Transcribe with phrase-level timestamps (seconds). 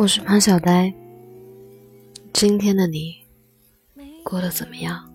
[0.00, 0.90] 我是潘小呆。
[2.32, 3.16] 今天的你
[4.24, 5.12] 过得怎么样？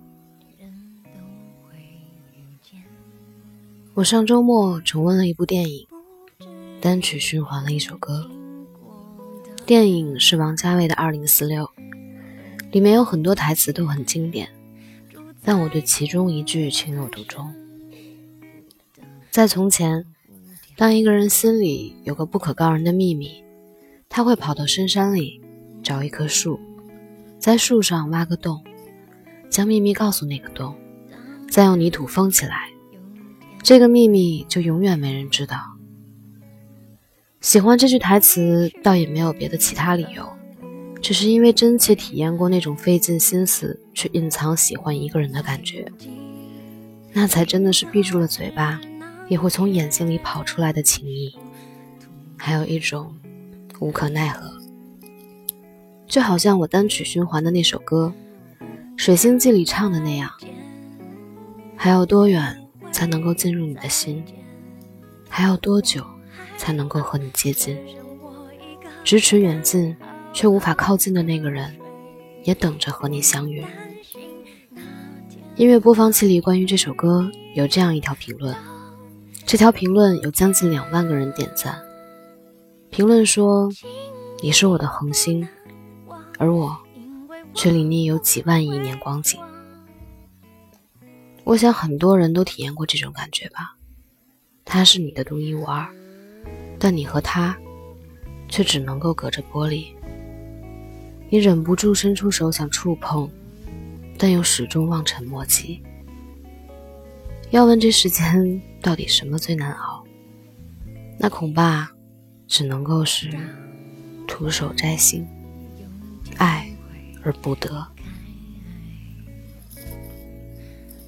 [3.96, 5.88] 我上周末重温了一部电影，
[6.80, 8.30] 单曲循环了一首歌。
[9.66, 11.66] 电影是王家卫的《二零四六》，
[12.70, 14.48] 里面有很多台词都很经典，
[15.42, 17.52] 但我对其中一句情有独钟。
[19.32, 20.06] 在从前。
[20.78, 23.42] 当一个人心里有个不可告人的秘密，
[24.10, 25.42] 他会跑到深山里
[25.84, 26.60] 找一棵树，
[27.40, 28.64] 在树上挖个洞，
[29.50, 30.76] 将秘密告诉那个洞，
[31.50, 32.70] 再用泥土封起来，
[33.62, 35.58] 这个秘密就永远没人知道。
[37.42, 40.28] 喜欢这句台词，倒也没有别的其他理由，
[41.02, 45.92] 只是因为真切体验过那种费尽心思去隐藏喜欢一个人的感觉，
[47.14, 48.80] 那才真的是闭住了嘴巴。
[49.28, 51.34] 也会从眼睛里跑出来的情谊，
[52.38, 53.12] 还有一种
[53.80, 54.52] 无可奈何，
[56.08, 58.14] 就好像我单曲循环的那首歌
[58.96, 60.32] 《水星记》里唱的那样：
[61.76, 64.24] 还要多远才能够进入你的心？
[65.30, 66.06] 还要多久
[66.58, 67.78] 才能够和你接近？
[69.04, 69.96] 咫尺远近
[70.32, 71.76] 却无法靠近的那个人，
[72.44, 73.64] 也等着和你相遇。
[75.58, 78.56] 音乐播放器里关于这首歌有这样一条评论。
[79.46, 81.85] 这条评论有将近两万个人点赞。
[82.96, 83.70] 评论说
[84.42, 85.46] ：“你是我的恒星，
[86.40, 86.74] 而我
[87.54, 89.38] 却离你有几万亿年光景。”
[91.44, 93.76] 我想很多人都体验过这种感觉吧。
[94.64, 95.86] 他是你的独一无二，
[96.80, 97.54] 但你和他
[98.48, 99.88] 却只能够隔着玻璃。
[101.30, 103.30] 你忍不住伸出手想触碰，
[104.18, 105.84] 但又始终望尘莫及。
[107.50, 110.02] 要问这世间到底什么最难熬，
[111.20, 111.92] 那恐怕
[112.48, 113.30] 只能够是
[114.28, 115.28] 徒手摘星，
[116.38, 116.70] 爱
[117.24, 117.88] 而不得。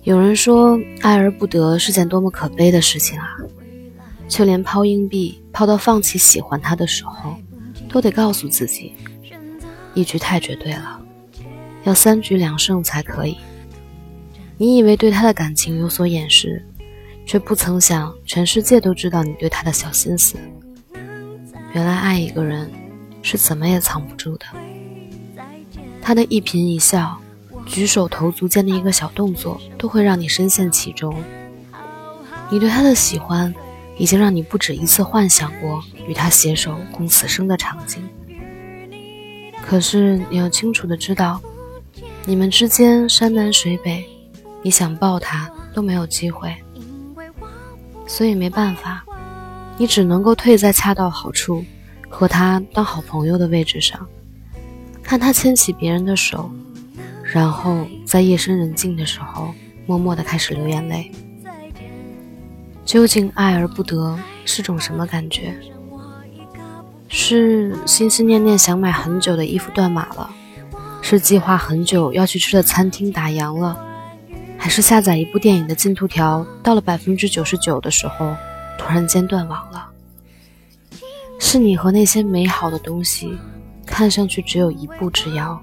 [0.03, 3.37] 有人说，爱而不得是件多么可悲的事情啊！
[4.29, 7.35] 就连抛硬币抛到放弃喜欢他的时候，
[7.89, 8.93] 都得告诉自己，
[9.93, 11.01] 一局太绝对了，
[11.83, 13.37] 要三局两胜才可以。
[14.57, 16.65] 你以为对他的感情有所掩饰，
[17.25, 20.37] 却不曾想全世界都知道你对他的小心思。
[21.73, 22.71] 原来爱一个人
[23.21, 24.45] 是怎么也藏不住的。
[26.01, 27.17] 他的一颦一笑、
[27.65, 31.15] 举手投足间的一个小动作，都会让你深陷其中。
[32.49, 33.53] 你对他的喜欢，
[33.97, 38.01] 已经让你不止一次幻想过与他携手共此生的场景。
[39.61, 41.41] 可是你要清楚的知道，
[42.25, 44.05] 你们之间山南水北。
[44.63, 46.53] 你想抱他都没有机会，
[48.05, 49.05] 所以没办法，
[49.77, 51.63] 你只能够退在恰到好处
[52.09, 54.07] 和他当好朋友的位置上，
[55.03, 56.49] 看他牵起别人的手，
[57.23, 59.53] 然后在夜深人静的时候
[59.85, 61.11] 默默的开始流眼泪。
[62.83, 65.53] 究竟爱而不得是种什么感觉？
[67.09, 70.29] 是心心念念想买很久的衣服断码了，
[71.01, 73.77] 是计划很久要去吃的餐厅打烊了。
[74.57, 78.35] 还是下载一部电影的进度条到了百分之九十九的时候，
[78.77, 79.89] 突然间断网了。
[81.39, 83.37] 是你和那些美好的东西，
[83.85, 85.59] 看上去只有一步之遥，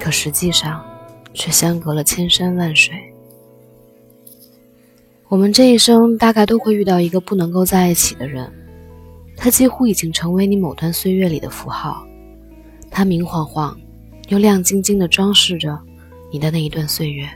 [0.00, 0.84] 可实际上
[1.34, 2.94] 却相隔了千山万水。
[5.28, 8.50] 我们这一生大概都会遇到一个不能够在一起的人，
[9.36, 12.06] 他几乎已经成为你某段岁月里的符号，
[12.90, 13.78] 他明晃晃
[14.28, 15.78] 又亮晶晶地装饰着
[16.32, 17.28] 你的那一段岁月。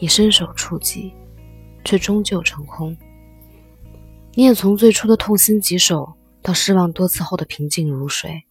[0.00, 1.12] 你伸手触及，
[1.84, 2.96] 却终究成空。
[4.38, 8.44] 你也从最初的痛心疾首，到失望多次后的平静如水。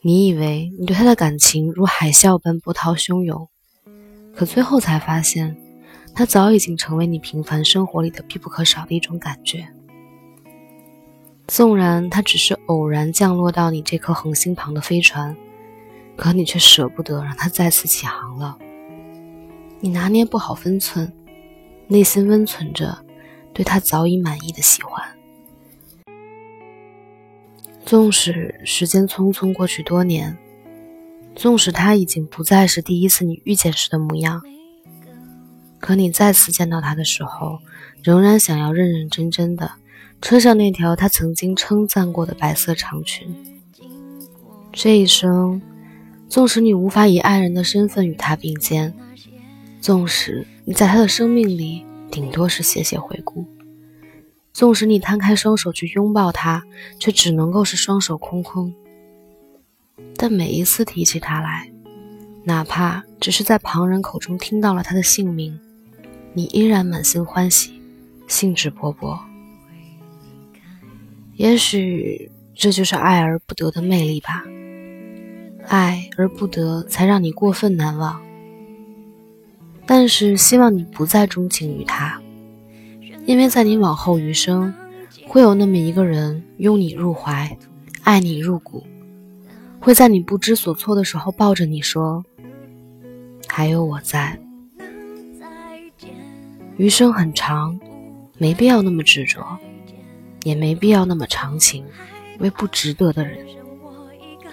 [0.00, 3.48] 你以为你对他的感情如海啸般波涛汹涌，
[4.34, 5.56] 可最后才发现，
[6.12, 9.68] 他早已经成为你平凡生活里的必不可少的一种感觉。
[11.46, 15.36] 纵然他只是偶然降落到你这颗恒星旁的飞船，
[16.16, 18.58] 可你却舍不得让他再次起航了。
[19.78, 21.12] 你拿捏不好分寸，
[21.86, 23.04] 内心温存着
[23.52, 25.16] 对他早已满意的喜欢。
[27.84, 30.36] 纵使时间匆匆过去多年，
[31.34, 34.42] 纵使他已经不再是第一次你遇见时的模样，
[35.80, 37.58] 可你再次见到他的时候，
[38.02, 39.72] 仍然想要认认真真的
[40.20, 43.34] 穿上那条他曾经称赞过的白色长裙。
[44.72, 45.60] 这一生，
[46.28, 48.94] 纵使你无法以爱人的身份与他并肩。
[49.80, 53.46] 纵使你在他的生命里顶多是写写回顾，
[54.52, 56.64] 纵使你摊开双手去拥抱他，
[56.98, 58.74] 却只能够是双手空空。
[60.16, 61.70] 但每一次提起他来，
[62.44, 65.58] 哪怕只是在旁人口中听到了他的姓名，
[66.32, 67.80] 你依然满心欢喜，
[68.26, 69.18] 兴致勃勃。
[71.36, 74.44] 也许这就是爱而不得的魅力吧。
[75.66, 78.20] 爱而不得，才让你过分难忘。
[79.92, 82.22] 但是希望你不再钟情于他，
[83.26, 84.72] 因为在你往后余生，
[85.26, 87.58] 会有那么一个人拥你入怀，
[88.04, 88.84] 爱你入骨，
[89.80, 92.24] 会在你不知所措的时候抱着你说
[93.50, 94.38] ：“还有我在。”
[96.78, 97.76] 余生很长，
[98.38, 99.44] 没必要那么执着，
[100.44, 101.84] 也没必要那么长情，
[102.38, 103.44] 为不值得的人，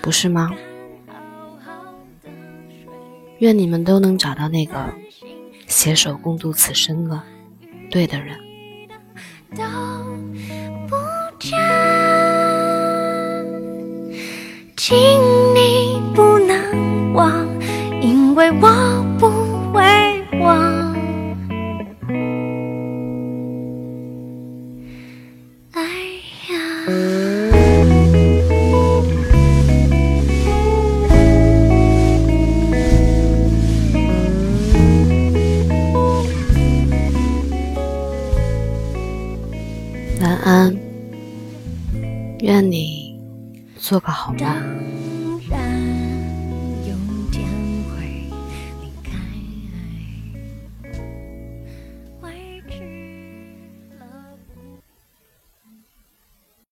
[0.02, 0.52] 不是吗？
[3.38, 4.92] 愿你们都能找到那个
[5.78, 7.22] 携手共度此生的
[7.92, 8.36] 对的人。
[14.76, 15.47] 请你
[43.78, 46.07] 做个好梦。